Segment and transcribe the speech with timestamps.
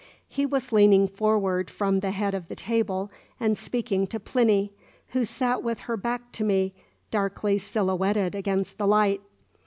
[0.27, 4.73] He was leaning forward from the head of the table and speaking to Plinny,
[5.09, 6.73] who sat with her back to me,
[7.11, 9.21] darkly silhouetted against the light.